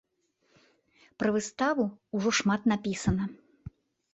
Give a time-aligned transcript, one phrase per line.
[1.23, 3.23] Пра выставу ўжо шмат напісана.